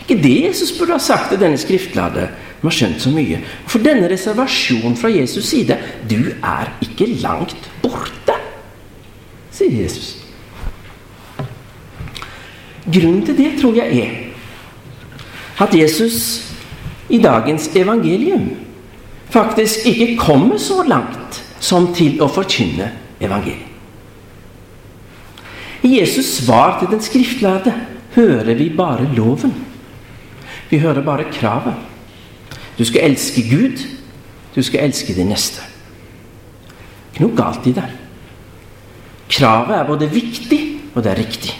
Ikke 0.00 0.22
det 0.22 0.44
Jesus 0.46 0.72
burde 0.78 0.96
ha 0.96 0.98
sagt 0.98 1.28
til 1.28 1.40
denne 1.40 1.58
skriftlærde, 1.58 2.28
som 2.60 2.70
har 2.70 2.76
skjønt 2.76 3.02
så 3.02 3.10
mye. 3.12 3.42
For 3.66 3.78
denne 3.78 4.08
reservasjonen 4.08 4.96
fra 4.96 5.08
Jesus' 5.08 5.50
side 5.50 5.76
'Du 6.08 6.32
er 6.42 6.72
ikke 6.82 7.06
langt 7.20 7.70
borte', 7.82 8.37
sier 9.58 9.82
Jesus. 9.82 10.14
Grunnen 12.88 13.24
til 13.26 13.36
det 13.36 13.52
tror 13.60 13.76
jeg 13.76 13.98
er 14.00 14.16
at 15.58 15.74
Jesus 15.74 16.18
i 17.10 17.18
dagens 17.18 17.66
evangelium 17.76 18.50
faktisk 19.30 19.86
ikke 19.86 20.16
kommer 20.20 20.60
så 20.62 20.84
langt 20.86 21.42
som 21.60 21.90
til 21.94 22.20
å 22.22 22.28
forkynne 22.30 22.92
evangeliet. 23.20 23.66
I 25.82 26.00
Jesus' 26.00 26.42
svar 26.42 26.78
til 26.78 26.90
den 26.90 27.02
skriftlærde 27.02 27.72
hører 28.14 28.54
vi 28.54 28.68
bare 28.76 29.06
loven. 29.14 29.54
Vi 30.70 30.78
hører 30.78 31.02
bare 31.02 31.28
kravet. 31.32 31.74
Du 32.78 32.84
skal 32.84 33.10
elske 33.10 33.42
Gud, 33.50 33.78
du 34.54 34.62
skal 34.62 34.88
elske 34.88 35.14
din 35.14 35.30
neste. 35.30 35.62
Ikke 37.12 37.26
noe 37.26 37.36
galt 37.38 37.66
i 37.66 37.74
det. 37.74 37.86
Kravet 39.38 39.76
er 39.78 39.86
både 39.86 40.10
viktig 40.10 40.60
og 40.94 41.04
det 41.04 41.12
er 41.12 41.20
riktig. 41.22 41.54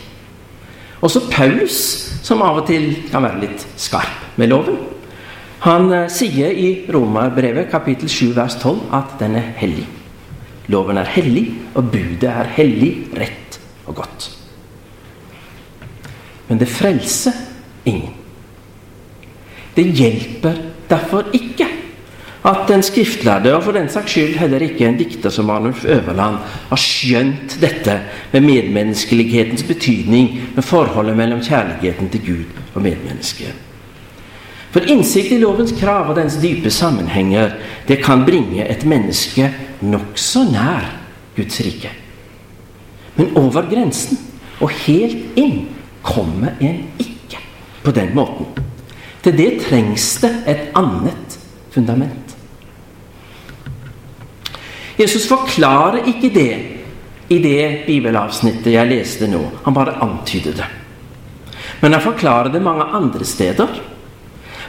Også 1.04 1.28
Paulus, 1.30 1.76
som 2.26 2.42
av 2.42 2.58
og 2.58 2.66
til 2.66 2.90
kan 3.12 3.22
være 3.22 3.42
litt 3.44 3.66
skarp 3.78 4.38
med 4.40 4.50
loven, 4.50 4.80
han 5.62 5.90
eh, 5.94 6.10
sier 6.10 6.54
i 6.54 6.68
Romerbrevet 6.90 7.70
kapittel 7.70 8.10
7 8.10 8.34
vers 8.36 8.58
12 8.60 8.92
at 8.94 9.14
den 9.22 9.36
er 9.38 9.52
hellig. 9.58 9.86
Loven 10.70 11.00
er 11.00 11.08
hellig, 11.10 11.46
og 11.74 11.90
budet 11.92 12.28
er 12.28 12.50
hellig, 12.58 12.92
rett 13.18 13.58
og 13.88 13.98
godt. 14.02 14.28
Men 16.48 16.60
det 16.60 16.68
frelser 16.70 17.34
ingen. 17.88 18.14
Det 19.74 19.86
hjelper 19.94 20.58
derfor 20.90 21.30
ikke 21.36 21.66
at 22.46 22.68
den 22.68 22.82
skriftlærde, 22.82 23.54
og 23.56 23.64
for 23.64 23.74
den 23.74 23.88
saks 23.90 24.12
skyld 24.14 24.36
heller 24.38 24.62
ikke 24.62 24.86
en 24.86 24.98
dikter 24.98 25.30
som 25.30 25.50
Arnulf 25.50 25.84
Øverland, 25.84 26.36
har 26.68 26.80
skjønt 26.80 27.56
dette 27.60 28.00
med 28.32 28.46
medmenneskelighetens 28.46 29.64
betydning, 29.66 30.36
med 30.54 30.62
forholdet 30.62 31.16
mellom 31.16 31.42
kjærligheten 31.42 32.12
til 32.12 32.26
Gud 32.26 32.44
og 32.74 32.82
medmennesket. 32.82 33.64
For 34.70 34.84
innsikt 34.84 35.32
i 35.32 35.40
lovens 35.40 35.72
krav 35.80 36.10
og 36.12 36.16
dens 36.18 36.36
dype 36.42 36.70
sammenhenger, 36.70 37.56
det 37.88 38.02
kan 38.04 38.24
bringe 38.28 38.66
et 38.68 38.84
menneske 38.86 39.48
nokså 39.80 40.44
nær 40.52 40.86
Guds 41.36 41.60
rike. 41.64 41.90
Men 43.16 43.32
over 43.36 43.66
grensen 43.70 44.20
og 44.60 44.70
helt 44.84 45.38
inn 45.38 45.64
kommer 46.02 46.54
en 46.60 46.84
ikke 47.00 47.40
på 47.82 47.94
den 47.96 48.14
måten. 48.14 48.46
Til 49.24 49.34
det 49.38 49.50
trengs 49.64 50.12
det 50.22 50.30
et 50.46 50.68
annet 50.78 51.38
fundament. 51.74 52.27
Jesus 54.98 55.28
forklarer 55.30 56.08
ikke 56.10 56.30
det 56.34 56.52
i 57.28 57.38
det 57.42 57.84
bibelavsnittet 57.86 58.72
jeg 58.72 58.90
leste 58.90 59.28
nå. 59.30 59.42
Han 59.66 59.76
bare 59.76 59.98
antyder 60.02 60.56
det. 60.58 60.68
Men 61.80 61.94
han 61.94 62.02
forklarer 62.02 62.50
det 62.52 62.62
mange 62.62 62.84
andre 62.84 63.24
steder. 63.24 63.78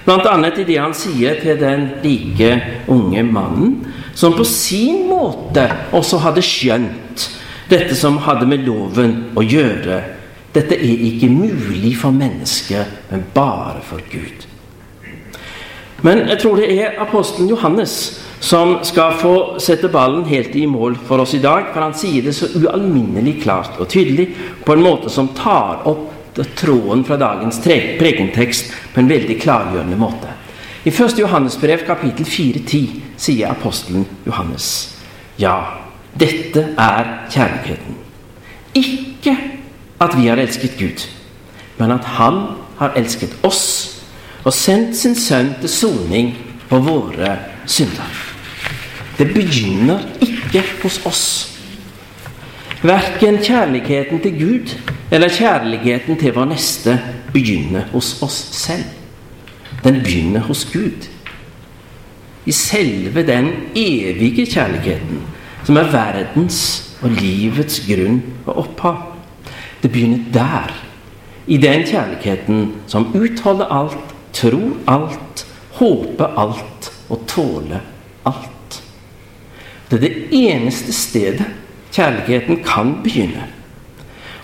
Bl.a. 0.06 0.36
i 0.50 0.64
det 0.66 0.78
han 0.78 0.94
sier 0.96 1.40
til 1.42 1.58
den 1.60 1.88
rike, 2.04 2.52
unge 2.88 3.24
mannen, 3.24 3.74
som 4.14 4.36
på 4.38 4.46
sin 4.48 5.08
måte 5.10 5.66
også 5.96 6.22
hadde 6.24 6.44
skjønt 6.46 7.28
dette 7.70 7.96
som 7.98 8.18
hadde 8.26 8.48
med 8.50 8.66
loven 8.66 9.16
å 9.38 9.44
gjøre. 9.46 10.00
Dette 10.54 10.78
er 10.78 11.04
ikke 11.10 11.30
mulig 11.30 11.94
for 12.00 12.16
mennesket, 12.16 13.10
men 13.12 13.28
bare 13.34 13.84
for 13.86 14.02
Gud. 14.10 14.48
Men 16.02 16.26
jeg 16.32 16.40
tror 16.42 16.58
det 16.58 16.70
er 16.74 16.98
apostelen 17.04 17.52
Johannes 17.52 17.94
som 18.40 18.78
skal 18.88 19.18
få 19.20 19.34
sette 19.60 19.90
ballen 19.92 20.24
helt 20.30 20.56
i 20.56 20.66
mål 20.68 20.96
for 21.08 21.24
oss 21.24 21.34
i 21.36 21.42
dag. 21.44 21.72
For 21.74 21.84
han 21.84 21.96
sier 21.98 22.24
det 22.26 22.36
så 22.38 22.48
ualminnelig 22.60 23.42
klart 23.44 23.80
og 23.80 23.90
tydelig 23.92 24.30
på 24.66 24.76
en 24.76 24.86
måte 24.86 25.12
som 25.12 25.34
tar 25.38 25.84
opp 25.90 26.08
tråden 26.56 27.04
fra 27.04 27.18
dagens 27.20 27.60
prekentekst 28.00 28.72
på 28.94 29.02
en 29.02 29.10
veldig 29.10 29.36
klargjørende 29.42 29.98
måte. 30.00 30.32
I 30.88 30.92
1. 30.94 31.20
Johannesbrev 31.20 31.84
kapittel 31.88 32.26
4-10 32.26 33.02
sier 33.20 33.52
apostelen 33.52 34.06
Johannes 34.24 34.96
ja, 35.40 35.56
dette 36.20 36.64
er 36.80 37.12
kjærligheten. 37.32 37.96
ikke 38.76 39.36
at 40.00 40.16
vi 40.18 40.28
har 40.28 40.40
elsket 40.40 40.78
Gud, 40.80 41.04
men 41.78 41.92
at 41.92 42.04
Han 42.04 42.56
har 42.78 42.96
elsket 42.96 43.36
oss 43.44 44.00
og 44.44 44.54
sendt 44.54 44.96
sin 44.98 45.16
sønn 45.16 45.54
til 45.60 45.70
soning 45.70 46.36
på 46.70 46.80
våre 46.80 47.38
synder. 47.68 48.29
Det 49.20 49.28
begynner 49.34 50.00
ikke 50.24 50.64
hos 50.84 51.02
oss. 51.06 51.24
Verken 52.82 53.42
kjærligheten 53.44 54.22
til 54.24 54.38
Gud 54.40 54.76
eller 55.12 55.28
kjærligheten 55.28 56.16
til 56.20 56.32
vår 56.34 56.46
neste 56.54 56.94
begynner 57.34 57.90
hos 57.92 58.14
oss 58.24 58.38
selv. 58.56 58.86
Den 59.84 60.00
begynner 60.00 60.40
hos 60.40 60.64
Gud. 60.72 61.10
I 62.46 62.52
selve 62.56 63.26
den 63.28 63.50
evige 63.76 64.46
kjærligheten 64.46 65.20
som 65.68 65.78
er 65.78 65.92
verdens 65.92 66.60
og 67.04 67.12
livets 67.18 67.82
grunn 67.88 68.22
og 68.46 68.62
opphav. 68.64 69.02
Det 69.84 69.92
begynner 69.92 70.32
der. 70.34 70.72
I 71.48 71.58
den 71.58 71.84
kjærligheten 71.84 72.72
som 72.88 73.12
utholder 73.16 73.68
alt, 73.82 74.16
tror 74.34 74.72
alt, 74.88 75.46
håper 75.82 76.40
alt 76.40 76.90
og 77.10 77.28
tåler 77.28 77.84
alt. 78.26 78.59
Det 79.90 79.98
er 79.98 80.04
det 80.06 80.38
eneste 80.38 80.94
stedet 80.94 81.46
kjærligheten 81.94 82.62
kan 82.66 83.00
begynne. 83.04 83.48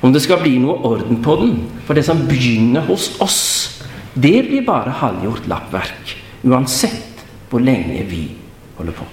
Om 0.02 0.14
det 0.14 0.22
skal 0.26 0.42
bli 0.42 0.58
noe 0.62 0.80
orden 0.86 1.22
på 1.26 1.36
den, 1.42 1.54
for 1.86 1.98
det 1.98 2.06
som 2.06 2.26
begynner 2.30 2.86
hos 2.90 3.12
oss, 3.22 3.42
det 4.14 4.48
blir 4.48 4.66
bare 4.66 4.94
halvgjort 5.02 5.48
lappverk. 5.50 6.16
Uansett 6.46 7.26
hvor 7.50 7.62
lenge 7.62 8.04
vi 8.10 8.24
holder 8.78 8.98
på. 8.98 9.08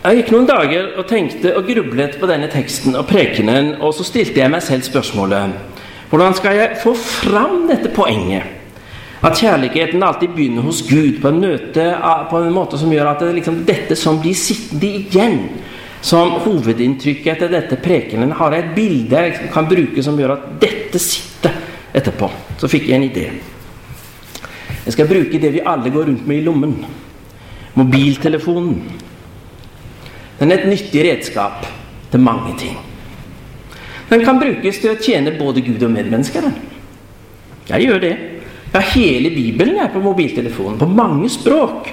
Jeg 0.00 0.16
gikk 0.16 0.30
noen 0.32 0.48
dager 0.48 0.94
og 0.96 1.04
tenkte 1.10 1.52
og 1.58 1.66
grublet 1.68 2.16
på 2.16 2.28
denne 2.28 2.48
teksten 2.48 2.96
og 2.96 3.04
prekenen, 3.10 3.74
og 3.84 3.92
så 3.92 4.06
stilte 4.08 4.40
jeg 4.40 4.52
meg 4.52 4.64
selv 4.64 4.86
spørsmålet 4.88 5.58
hvordan 6.10 6.34
skal 6.34 6.56
jeg 6.56 6.78
få 6.82 6.90
fram 6.98 7.68
dette 7.68 7.92
poenget? 7.94 8.59
At 9.20 9.36
kjærligheten 9.36 10.02
alltid 10.02 10.32
begynner 10.32 10.64
hos 10.64 10.80
Gud 10.88 11.18
på 11.20 11.28
en, 11.28 11.42
møte, 11.42 11.84
på 12.30 12.40
en 12.40 12.54
måte 12.54 12.78
som 12.80 12.92
gjør 12.92 13.10
at 13.10 13.20
det 13.20 13.34
liksom 13.36 13.58
dette 13.68 13.96
som 13.98 14.20
blir 14.22 14.36
sittende 14.38 14.88
igjen 14.88 15.36
som 16.00 16.38
hovedinntrykket 16.40 17.34
etter 17.34 17.50
dette 17.52 17.76
prekenen, 17.84 18.32
har 18.32 18.54
jeg 18.56 18.64
et 18.64 18.70
bilde 18.76 19.24
jeg 19.26 19.50
kan 19.52 19.68
bruke 19.68 20.02
som 20.04 20.16
gjør 20.16 20.32
at 20.38 20.46
dette 20.62 21.00
sitter 21.02 21.58
etterpå. 21.92 22.30
Så 22.56 22.70
fikk 22.72 22.88
jeg 22.88 22.96
en 22.96 23.08
idé. 23.10 23.26
Jeg 24.86 24.96
skal 24.96 25.10
bruke 25.10 25.40
det 25.42 25.52
vi 25.52 25.60
alle 25.60 25.92
går 25.92 26.08
rundt 26.08 26.26
med 26.26 26.40
i 26.40 26.44
lommen. 26.46 26.72
Mobiltelefonen. 27.76 28.80
Den 30.40 30.52
er 30.52 30.62
et 30.62 30.70
nyttig 30.72 31.04
redskap 31.04 31.68
til 32.10 32.24
mange 32.24 32.56
ting. 32.58 32.78
Den 34.08 34.24
kan 34.24 34.40
brukes 34.40 34.80
til 34.80 34.94
å 34.94 34.98
tjene 34.98 35.36
både 35.36 35.60
Gud 35.62 35.84
og 35.84 35.92
medmennesker. 35.92 36.48
Jeg 37.68 37.84
gjør 37.84 38.00
det. 38.02 38.14
Ja, 38.70 38.80
hele 38.92 39.30
Bibelen 39.34 39.80
er 39.82 39.90
på 39.90 40.02
mobiltelefonen, 40.02 40.78
på 40.78 40.86
mange 40.86 41.30
språk. 41.32 41.90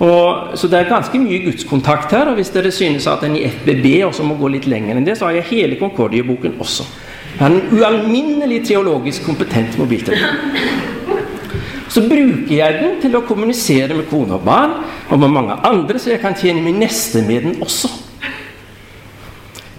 Og, 0.00 0.56
så 0.56 0.68
det 0.68 0.78
er 0.78 0.88
ganske 0.88 1.20
mye 1.20 1.42
gudskontakt 1.44 2.12
her. 2.16 2.30
Og 2.30 2.40
hvis 2.40 2.52
dere 2.52 2.72
synes 2.72 3.08
at 3.08 3.24
en 3.24 3.36
i 3.36 3.44
FBB 3.48 3.86
også 4.08 4.24
må 4.24 4.36
gå 4.40 4.52
litt 4.56 4.68
lenger 4.68 4.96
enn 4.96 5.06
det, 5.06 5.18
så 5.18 5.28
har 5.28 5.38
jeg 5.38 5.50
hele 5.52 5.80
Concordia-boken 5.80 6.56
også. 6.60 6.86
Jeg 7.34 7.40
har 7.44 7.54
en 7.54 7.76
ualminnelig 7.76 8.62
teologisk 8.68 9.28
kompetent 9.28 9.76
mobiltelefon. 9.80 10.88
Så 11.90 12.04
bruker 12.06 12.52
jeg 12.54 12.76
den 12.78 12.98
til 13.02 13.16
å 13.18 13.24
kommunisere 13.26 13.96
med 13.98 14.06
kone 14.10 14.36
og 14.36 14.44
barn 14.46 14.76
og 15.10 15.18
med 15.18 15.32
mange 15.34 15.56
andre, 15.66 15.98
så 15.98 16.12
jeg 16.12 16.20
kan 16.22 16.36
tjene 16.38 16.62
min 16.62 16.78
neste 16.78 17.24
med 17.26 17.48
den 17.48 17.56
også. 17.64 17.90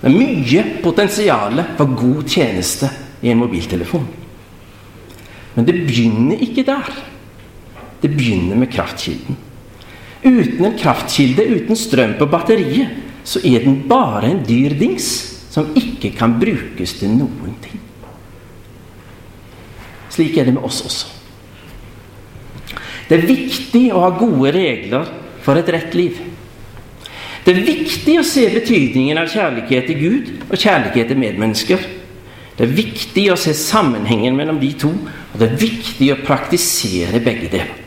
Det 0.01 0.09
er 0.09 0.17
mye 0.17 0.63
potensial 0.83 1.61
for 1.77 1.93
god 1.95 2.25
tjeneste 2.27 2.89
i 3.21 3.31
en 3.31 3.39
mobiltelefon. 3.39 4.20
Men 5.55 5.67
det 5.67 5.75
begynner 5.87 6.41
ikke 6.41 6.65
der. 6.67 6.91
Det 8.01 8.09
begynner 8.09 8.57
med 8.57 8.71
kraftkilden. 8.71 9.37
Uten 10.21 10.65
en 10.65 10.77
kraftkilde, 10.77 11.45
uten 11.49 11.77
strøm 11.77 12.15
på 12.19 12.27
batteriet, 12.29 12.93
så 13.23 13.41
er 13.45 13.63
den 13.65 13.81
bare 13.89 14.29
en 14.31 14.43
dyr 14.45 14.73
dings 14.77 15.07
som 15.51 15.73
ikke 15.77 16.13
kan 16.17 16.37
brukes 16.41 16.95
til 16.99 17.11
noen 17.13 17.55
ting. 17.61 17.79
Slik 20.11 20.37
er 20.37 20.47
det 20.47 20.55
med 20.55 20.65
oss 20.67 20.81
også. 20.85 21.09
Det 23.09 23.17
er 23.17 23.27
viktig 23.27 23.87
å 23.91 24.05
ha 24.05 24.11
gode 24.15 24.53
regler 24.55 25.09
for 25.43 25.59
et 25.59 25.69
rett 25.73 25.95
liv. 25.97 26.19
Det 27.41 27.55
er 27.55 27.65
viktig 27.65 28.19
å 28.21 28.27
se 28.27 28.45
betydningen 28.53 29.17
av 29.17 29.31
kjærlighet 29.31 29.89
til 29.89 29.97
Gud 29.99 30.29
og 30.47 30.55
kjærlighet 30.61 31.09
til 31.09 31.19
medmennesker. 31.19 31.87
Det 32.55 32.67
er 32.67 32.77
viktig 32.77 33.25
å 33.33 33.39
se 33.39 33.55
sammenhengen 33.57 34.37
mellom 34.37 34.59
de 34.61 34.69
to, 34.79 34.91
det 35.41 35.47
er 35.49 35.61
viktig 35.61 36.07
å 36.13 36.21
praktisere 36.21 37.21
begge 37.23 37.49
deler. 37.49 37.77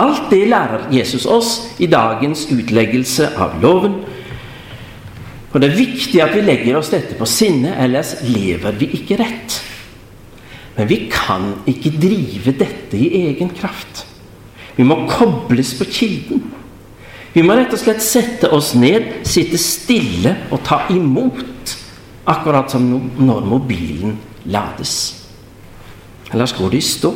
Alt 0.00 0.30
det 0.32 0.46
lærer 0.48 0.88
Jesus 0.92 1.26
oss 1.28 1.50
i 1.80 1.88
dagens 1.90 2.46
utleggelse 2.52 3.32
av 3.40 3.58
loven. 3.60 3.98
Og 5.50 5.56
det 5.60 5.70
er 5.70 5.80
viktig 5.80 6.22
at 6.22 6.32
vi 6.36 6.44
legger 6.44 6.78
oss 6.78 6.92
dette 6.92 7.16
på 7.18 7.28
sinne, 7.28 7.74
ellers 7.80 8.14
lever 8.24 8.76
vi 8.80 8.90
ikke 9.00 9.18
rett. 9.20 9.58
Men 10.76 10.88
vi 10.88 11.02
kan 11.12 11.50
ikke 11.68 11.92
drive 12.00 12.54
dette 12.56 12.96
i 12.96 13.26
egen 13.26 13.50
kraft. 13.56 14.06
Vi 14.76 14.86
må 14.86 15.02
kobles 15.10 15.74
på 15.76 15.88
kilden. 15.90 16.46
Vi 17.34 17.42
må 17.44 17.54
rett 17.58 17.74
og 17.74 17.82
slett 17.82 18.02
sette 18.02 18.48
oss 18.54 18.72
ned, 18.78 19.20
sitte 19.28 19.58
stille 19.60 20.36
og 20.50 20.62
ta 20.66 20.84
imot 20.90 21.76
Akkurat 22.30 22.70
som 22.70 22.84
når 23.18 23.46
mobilen 23.48 24.18
lades. 24.44 25.19
Ellers 26.32 26.54
går 26.56 26.70
det 26.70 26.80
i 26.80 26.86
stå. 26.86 27.12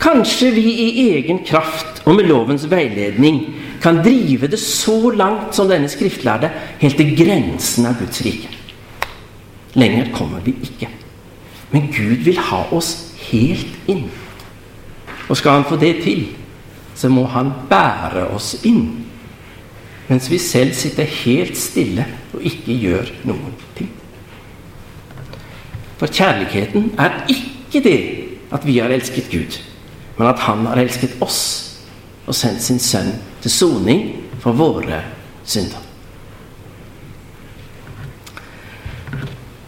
Kanskje 0.00 0.50
vi 0.54 0.64
i 0.84 0.88
egen 1.14 1.40
kraft 1.46 2.02
og 2.04 2.18
med 2.18 2.28
lovens 2.28 2.66
veiledning 2.70 3.40
kan 3.82 4.02
drive 4.04 4.48
det 4.50 4.60
så 4.60 5.10
langt 5.10 5.54
som 5.56 5.68
denne 5.68 5.88
skriftlærde, 5.88 6.50
helt 6.80 6.96
til 7.00 7.14
grensen 7.16 7.88
av 7.88 7.98
Guds 8.00 8.20
rike. 8.24 8.50
Lenger 9.74 10.12
kommer 10.14 10.44
vi 10.44 10.54
ikke. 10.62 10.88
Men 11.72 11.88
Gud 11.92 12.24
vil 12.26 12.38
ha 12.38 12.62
oss 12.72 13.14
helt 13.30 13.88
inn. 13.90 14.06
Og 15.28 15.36
skal 15.36 15.58
han 15.58 15.66
få 15.68 15.78
det 15.80 15.96
til, 16.04 16.28
så 16.94 17.08
må 17.10 17.24
han 17.32 17.50
bære 17.70 18.28
oss 18.34 18.54
inn 18.64 19.04
mens 20.04 20.26
vi 20.28 20.38
selv 20.38 20.74
sitter 20.76 21.08
helt 21.24 21.56
stille 21.56 22.04
og 22.34 22.42
ikke 22.44 22.74
gjør 22.76 23.08
noen 23.24 23.54
ting. 23.76 23.88
For 25.96 26.12
kjærligheten 26.12 26.90
er 27.00 27.22
ikke 27.24 27.63
det 27.82 27.98
at 28.54 28.66
vi 28.66 28.78
har 28.78 28.92
elsket 28.94 29.30
Gud, 29.30 29.58
men 30.18 30.28
at 30.28 30.38
Han 30.46 30.66
har 30.66 30.78
elsket 30.78 31.16
oss 31.20 31.40
og 32.26 32.34
sendt 32.34 32.62
sin 32.62 32.78
sønn 32.78 33.10
til 33.42 33.50
soning 33.50 34.04
for 34.40 34.56
våre 34.56 35.02
synder. 35.44 35.80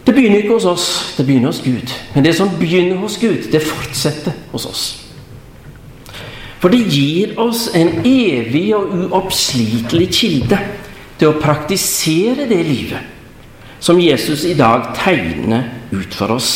Det 0.06 0.14
begynner 0.14 0.38
ikke 0.38 0.54
hos 0.54 0.68
oss, 0.70 1.14
det 1.16 1.26
begynner 1.26 1.50
hos 1.50 1.64
Gud. 1.64 1.90
Men 2.14 2.24
det 2.24 2.36
som 2.36 2.52
begynner 2.60 3.00
hos 3.02 3.18
Gud, 3.18 3.50
det 3.52 3.62
fortsetter 3.62 4.32
hos 4.52 4.66
oss. 4.66 4.84
For 6.62 6.72
det 6.72 6.86
gir 6.88 7.34
oss 7.42 7.66
en 7.74 8.06
evig 8.06 8.70
og 8.76 8.94
uoppslitelig 8.94 10.06
kilde 10.14 10.60
til 11.18 11.32
å 11.32 11.40
praktisere 11.40 12.46
det 12.48 12.62
livet 12.64 13.82
som 13.82 14.00
Jesus 14.00 14.46
i 14.48 14.54
dag 14.56 14.88
tegner 14.96 15.68
ut 15.92 16.14
for 16.14 16.36
oss. 16.38 16.52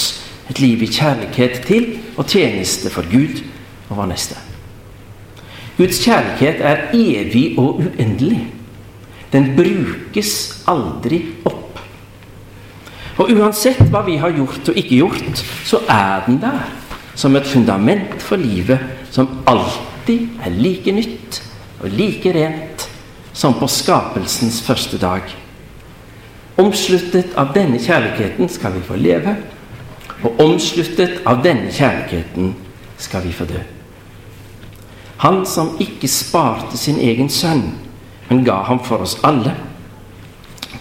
Et 0.50 0.60
liv 0.60 0.82
i 0.82 0.90
kjærlighet 0.90 1.60
til 1.66 1.90
og 2.16 2.26
tjeneste 2.26 2.90
for 2.90 3.06
Gud 3.10 3.42
og 3.88 4.00
vår 4.00 4.10
neste. 4.10 4.38
Guds 5.78 6.02
kjærlighet 6.04 6.60
er 6.60 6.90
evig 6.92 7.58
og 7.58 7.78
uendelig. 7.80 8.42
Den 9.32 9.52
brukes 9.56 10.32
aldri 10.68 11.22
opp. 11.46 11.78
Og 13.20 13.30
uansett 13.30 13.80
hva 13.92 14.02
vi 14.06 14.18
har 14.20 14.34
gjort 14.34 14.72
og 14.72 14.76
ikke 14.76 14.98
gjort, 14.98 15.42
så 15.64 15.80
er 15.88 16.24
den 16.26 16.40
der 16.42 16.66
som 17.14 17.36
et 17.36 17.46
fundament 17.46 18.22
for 18.22 18.40
livet 18.40 18.80
som 19.12 19.42
alltid 19.50 20.40
er 20.44 20.56
like 20.56 20.92
nytt 20.92 21.40
og 21.80 21.94
like 21.94 22.32
rent 22.34 22.86
som 23.32 23.54
på 23.54 23.68
skapelsens 23.70 24.60
første 24.66 24.98
dag. 24.98 25.24
Omsluttet 26.60 27.36
av 27.38 27.54
denne 27.54 27.80
kjærligheten 27.80 28.48
skal 28.52 28.74
vi 28.76 28.84
få 28.84 28.98
leve, 29.00 29.36
og 30.22 30.40
omsluttet 30.42 31.20
av 31.28 31.42
denne 31.44 31.72
kjærligheten 31.72 32.54
skal 33.00 33.24
vi 33.24 33.32
få 33.32 33.46
dø. 33.48 33.60
Han 35.20 35.42
som 35.46 35.74
ikke 35.80 36.08
sparte 36.08 36.78
sin 36.80 37.00
egen 37.00 37.28
sønn, 37.28 37.66
men 38.28 38.44
ga 38.44 38.62
ham 38.68 38.80
for 38.84 39.04
oss 39.04 39.18
alle. 39.26 39.52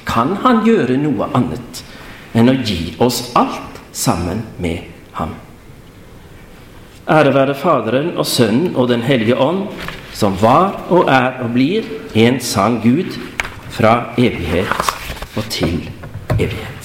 Kan 0.07 0.37
han 0.43 0.63
gjøre 0.67 0.95
noe 1.01 1.27
annet 1.35 1.83
enn 2.37 2.51
å 2.51 2.55
gi 2.63 2.95
oss 3.03 3.31
alt 3.39 3.81
sammen 3.91 4.45
med 4.63 4.87
ham? 5.17 5.35
Ære 7.09 7.33
være 7.33 7.57
Faderen 7.57 8.13
og 8.17 8.27
Sønnen 8.29 8.75
og 8.75 8.87
Den 8.87 9.01
hellige 9.01 9.35
ånd, 9.35 9.65
som 10.13 10.35
var 10.41 10.85
og 10.89 11.09
er 11.09 11.41
og 11.43 11.53
blir 11.55 11.87
en 12.15 12.39
sann 12.39 12.79
Gud 12.83 13.17
fra 13.75 14.13
evighet 14.17 14.93
og 15.35 15.43
til 15.49 15.89
evighet. 16.39 16.78